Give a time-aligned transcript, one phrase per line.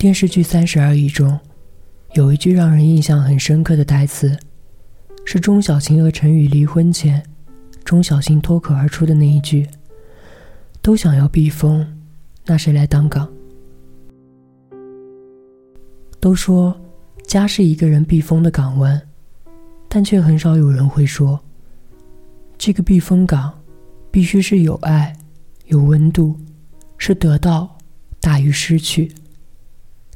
[0.00, 1.38] 电视剧《三十而已》中，
[2.14, 4.34] 有一句让人印象很深刻的台词，
[5.26, 7.22] 是钟小琴和陈宇离婚前，
[7.84, 9.68] 钟小琴脱口而出的那一句
[10.80, 11.86] ：“都想要避风，
[12.46, 13.30] 那谁来当港？”
[16.18, 16.74] 都说
[17.26, 18.98] 家是一个人避风的港湾，
[19.86, 21.38] 但却很少有人会说，
[22.56, 23.52] 这个避风港
[24.10, 25.14] 必须是有爱、
[25.66, 26.34] 有温度，
[26.96, 27.76] 是得到
[28.18, 29.12] 大于失去。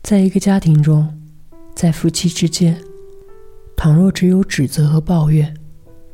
[0.04, 1.08] 在一个家庭中，
[1.74, 2.78] 在夫妻之间，
[3.74, 5.56] 倘若只有指责和抱怨，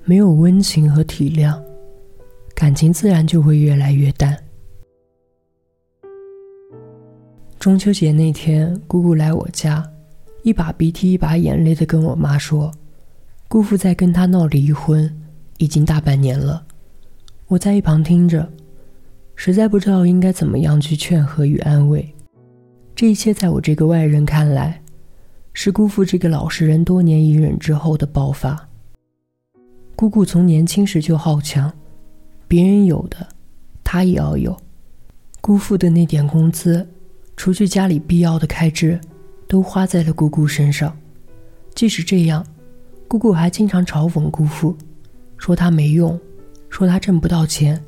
[0.05, 1.61] 没有温情和体谅，
[2.55, 4.39] 感情自然就会越来越淡。
[7.59, 9.85] 中秋节那天，姑姑来我家，
[10.45, 12.73] 一把鼻涕一把眼泪的跟我妈说
[13.51, 15.13] ：“姑父在跟他闹离婚，
[15.59, 16.65] 已经大半年了。”
[17.49, 18.49] 我在一旁听着，
[19.35, 22.15] 实在不知道应该怎么样去劝和与安慰。
[23.01, 24.79] 这一切在我这个外人看来，
[25.55, 28.69] 是姑父这个老实人多年隐忍之后的爆发。
[29.97, 31.73] 姑姑从年轻时就好强，
[32.47, 33.27] 别人有的，
[33.83, 34.55] 她也要有。
[35.41, 36.87] 姑父的那点工资，
[37.39, 39.01] 除去家里必要的开支，
[39.49, 40.95] 都花在了姑姑身上。
[41.75, 42.47] 即使这样，
[43.09, 44.77] 姑姑还经常嘲讽姑父，
[45.39, 46.21] 说他没用，
[46.69, 47.83] 说他挣不到钱，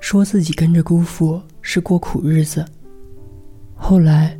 [0.00, 2.64] 说自己跟着姑父是过苦日子。
[3.84, 4.38] 后来，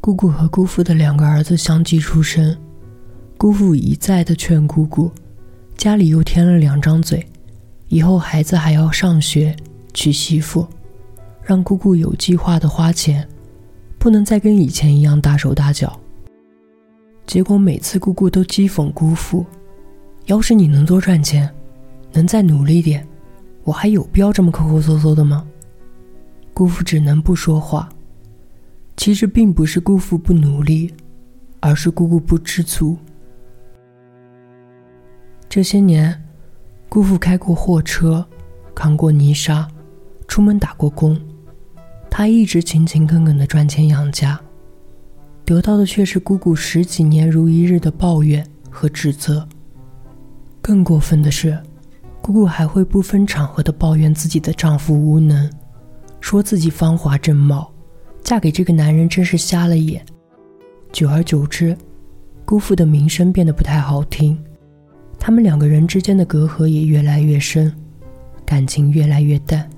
[0.00, 2.56] 姑姑和姑父的两个儿子相继出生，
[3.36, 5.12] 姑父一再的劝姑姑，
[5.76, 7.24] 家里又添了两张嘴，
[7.88, 9.54] 以后孩子还要上学、
[9.92, 10.66] 娶媳妇，
[11.42, 13.28] 让姑姑有计划的花钱，
[13.98, 16.00] 不能再跟以前一样大手大脚。
[17.26, 19.44] 结果每次姑姑都讥讽姑父
[20.26, 21.48] ：“要是你能多赚钱，
[22.10, 23.06] 能再努力点，
[23.64, 25.46] 我还有必要这么抠抠搜搜的吗？”
[26.54, 27.86] 姑父只能不说话。
[28.96, 30.92] 其实并不是姑父不努力，
[31.60, 32.96] 而是姑姑不知足。
[35.48, 36.22] 这些年，
[36.88, 38.24] 姑父开过货车，
[38.74, 39.68] 扛过泥沙，
[40.28, 41.18] 出门打过工，
[42.08, 44.40] 他一直勤勤恳恳的赚钱养家，
[45.44, 49.46] 得到的却是姑姑十几年如一日的抱怨和指责。
[50.60, 51.58] 更过分的是，
[52.20, 55.50] 姑姑还会不分场合的抱怨自己的丈夫无能，
[56.20, 57.71] 说自己芳华正茂。
[58.22, 60.04] 嫁给这个男人真是瞎了眼。
[60.92, 61.76] 久而久之，
[62.44, 64.38] 姑父的名声变得不太好听，
[65.18, 67.72] 他们两个人之间的隔阂也越来越深，
[68.44, 69.68] 感情越来越淡。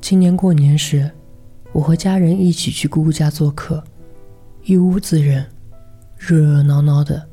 [0.00, 1.10] 今年过年时，
[1.72, 3.82] 我和家人一起去姑姑家做客，
[4.64, 5.44] 一屋子人，
[6.16, 7.28] 热热闹闹的，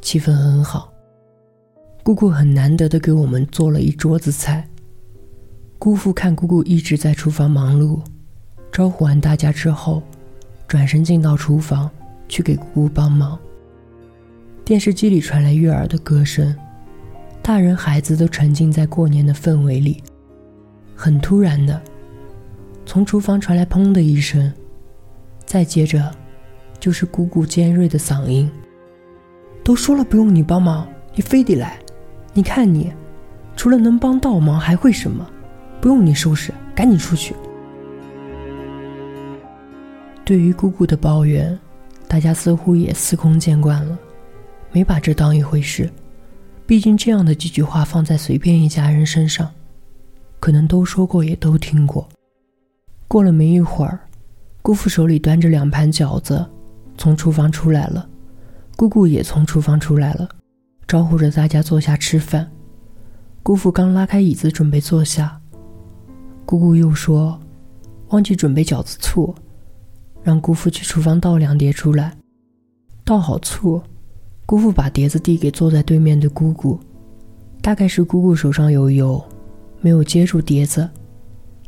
[0.00, 0.92] 气氛很好。
[2.02, 4.68] 姑姑很难得的给我们做了一桌子菜。
[5.78, 8.00] 姑父看姑姑一直在厨房忙碌。
[8.72, 10.02] 招呼完大家之后，
[10.66, 11.90] 转身进到厨房
[12.26, 13.38] 去给姑姑帮忙。
[14.64, 16.56] 电视机里传来悦耳的歌声，
[17.42, 20.02] 大人孩子都沉浸在过年的氛围里。
[20.96, 21.78] 很突然的，
[22.86, 24.50] 从厨房传来“砰”的一声，
[25.44, 26.10] 再接着
[26.80, 28.50] 就是姑姑尖锐的嗓音
[29.62, 31.78] ：“都说了不用你帮忙，你非得来！
[32.32, 32.90] 你看你，
[33.54, 35.28] 除了能帮倒忙还会什么？
[35.78, 37.34] 不用你收拾，赶紧出去！”
[40.24, 41.58] 对于姑姑的抱怨，
[42.06, 43.98] 大家似乎也司空见惯了，
[44.70, 45.90] 没把这当一回事。
[46.64, 49.50] 毕竟这样的几句话放在随便一家人身上，
[50.38, 52.08] 可能都说过，也都听过。
[53.08, 53.98] 过了没一会儿，
[54.62, 56.46] 姑父手里端着两盘饺子，
[56.96, 58.08] 从厨房出来了，
[58.76, 60.28] 姑姑也从厨房出来了，
[60.86, 62.48] 招呼着大家坐下吃饭。
[63.42, 65.38] 姑父刚拉开椅子准备坐下，
[66.46, 67.38] 姑姑又说
[68.10, 69.34] ：“忘记准备饺子醋。”
[70.22, 72.16] 让姑父去厨房倒两碟出来，
[73.04, 73.82] 倒好醋，
[74.46, 76.78] 姑父把碟子递给坐在对面的姑姑，
[77.60, 79.22] 大概是姑姑手上有油，
[79.80, 80.88] 没有接住碟子，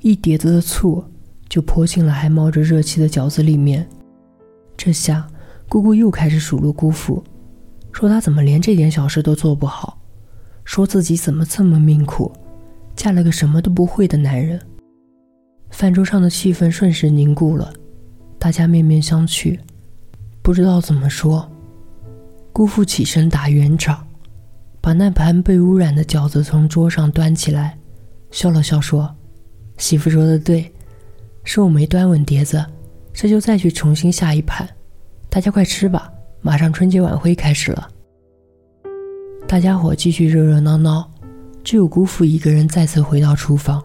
[0.03, 1.03] 一碟子的醋
[1.48, 3.86] 就泼进了还冒着热气的饺子里面。
[4.77, 5.27] 这下
[5.68, 7.22] 姑姑又开始数落姑父，
[7.92, 9.98] 说他怎么连这点小事都做不好，
[10.65, 12.30] 说自己怎么这么命苦，
[12.95, 14.60] 嫁了个什么都不会的男人。
[15.71, 17.72] 饭桌上的气氛瞬时凝固了。
[18.45, 19.59] 大家面面相觑，
[20.43, 21.51] 不知道怎么说。
[22.53, 24.07] 姑父起身打圆场，
[24.83, 27.79] 把那盘被污染的饺子从桌上端起来，
[28.31, 29.11] 笑了笑说
[29.81, 30.71] ：“媳妇说的对，
[31.43, 32.63] 是我没端稳碟子，
[33.15, 34.69] 这就再去重新下一盘。
[35.31, 36.13] 大家快吃吧，
[36.43, 37.89] 马上春节晚会开始了。”
[39.49, 41.11] 大家伙继续热热闹闹，
[41.65, 43.83] 只有姑父一个人再次回到厨房。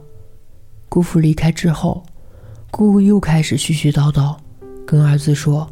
[0.89, 2.03] 姑父离开之后，
[2.69, 4.35] 姑姑又开始絮絮叨叨。
[4.89, 5.69] 跟儿子说：“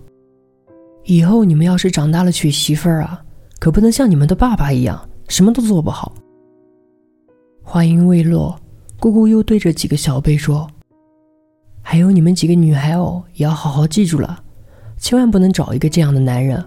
[1.05, 3.19] 以后你们要是长大了娶媳妇儿啊，
[3.57, 6.13] 可不能像你们的爸爸一样，什么都做不好。”
[7.65, 8.55] 话音未落，
[8.99, 10.69] 姑姑又对着几个小辈说
[11.81, 14.39] ：“还有你们几个女孩哦，也要好好记住了，
[14.97, 16.63] 千万不能找一个这样的男人，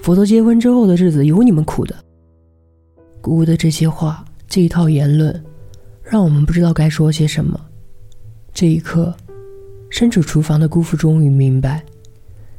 [0.00, 1.94] 否则结婚之后的日子有你们苦的。”
[3.22, 5.44] 姑姑的这些话，这一套言论，
[6.02, 7.56] 让我们不知道该说些什么。
[8.52, 9.14] 这一刻。
[9.94, 11.80] 身处厨房的姑父终于明白，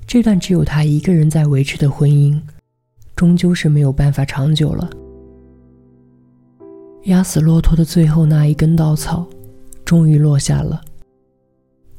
[0.07, 2.39] 这段只有他一个人在维持的婚姻，
[3.13, 4.89] 终究是没有办法长久了。
[7.07, 9.27] 压死骆驼的最后那一根稻草，
[9.83, 10.81] 终于落下了。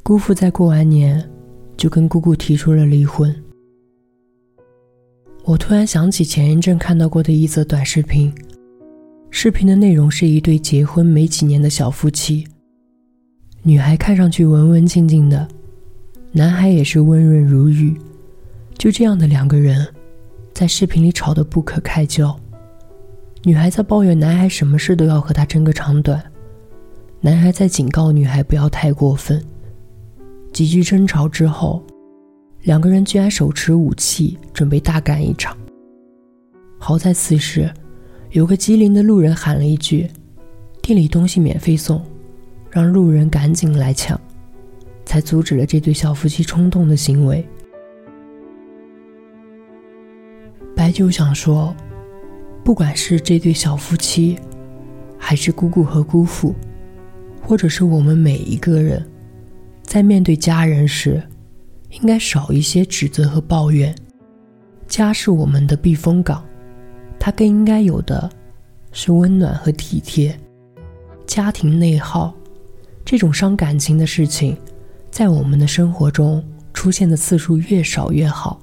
[0.02, 1.22] 姑父在过完年，
[1.76, 3.36] 就跟姑姑提出了离婚。
[5.44, 8.32] 我突然想起前一阵看到过的一则短视频，
[9.30, 12.46] 视频的内容是一对结婚没几年的小夫妻。
[13.66, 15.48] 女孩看上去文文静静的，
[16.30, 18.00] 男孩也是温润如玉。
[18.78, 19.84] 就这样的两个人，
[20.54, 22.38] 在视频里吵得不可开交。
[23.42, 26.22] 女孩在抱怨男孩什么事都要和她争个长短，
[27.20, 29.44] 男孩在警告女孩不要太过分。
[30.52, 31.82] 几句争吵之后，
[32.62, 35.56] 两个人居然手持武器准备大干一场。
[36.78, 37.68] 好在此时，
[38.30, 40.08] 有个机灵的路人喊了一句
[40.80, 42.00] ：“店里东西免费送。”
[42.76, 44.20] 让路人赶紧来抢，
[45.06, 47.42] 才阻止了这对小夫妻冲动的行为。
[50.74, 51.74] 白酒想说，
[52.62, 54.38] 不管是这对小夫妻，
[55.16, 56.54] 还是姑姑和姑父，
[57.40, 59.02] 或者是我们每一个人，
[59.82, 61.22] 在面对家人时，
[61.92, 63.94] 应该少一些指责和抱怨。
[64.86, 66.44] 家是我们的避风港，
[67.18, 68.30] 它更应该有的
[68.92, 70.38] 是温暖和体贴。
[71.26, 72.34] 家庭内耗。
[73.06, 74.56] 这种伤感情的事情，
[75.12, 76.44] 在我们的生活中
[76.74, 78.60] 出现的次数越少越好。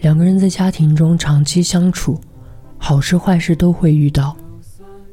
[0.00, 2.18] 两个人在家庭中长期相处，
[2.78, 4.34] 好事坏事都会遇到，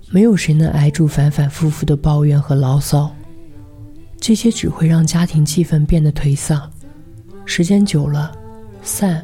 [0.10, 3.14] 没有谁能挨住反反复复的抱怨和牢骚，
[4.22, 6.72] 这些只会让家庭气氛变得颓丧。
[7.44, 8.32] 时间久了，
[8.82, 9.22] 散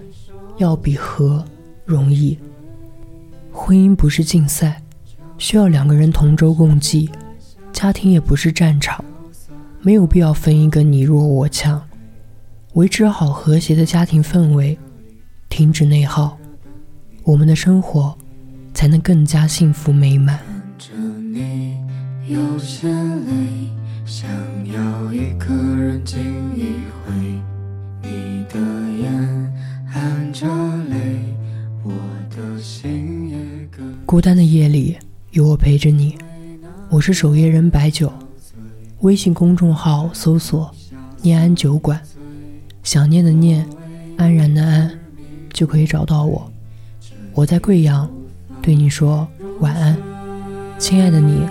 [0.57, 1.41] 要比和
[1.85, 2.37] 容易。
[3.49, 4.81] 婚姻不是竞赛，
[5.37, 7.09] 需要两个人同舟共济。
[7.73, 9.03] 家庭也不是战场，
[9.81, 11.81] 没有必要分一个你弱我强，
[12.73, 14.77] 维持好和谐的家庭氛围，
[15.49, 16.37] 停止内耗，
[17.23, 18.17] 我们的生活
[18.73, 20.39] 才能更加幸福美满。
[34.05, 34.97] 孤单的夜里，
[35.31, 36.15] 有我陪着你。
[36.89, 38.11] 我是守夜人白酒，
[38.99, 40.73] 微信公众号搜索
[41.21, 41.99] “念安酒馆”，
[42.83, 43.67] 想念的念，
[44.17, 44.91] 安然的安，
[45.51, 46.51] 就可以找到我。
[47.33, 48.09] 我在贵阳，
[48.61, 49.27] 对你说
[49.59, 49.97] 晚安，
[50.77, 51.41] 亲爱的你，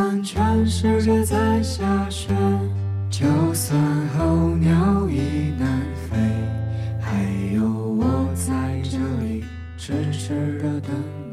[0.00, 2.30] 看全世界在下雪
[3.10, 3.78] 就算
[4.16, 5.78] 候鸟已南
[6.08, 6.16] 飞
[6.98, 7.22] 还
[7.54, 9.44] 有我在这里
[9.76, 11.29] 痴痴的等。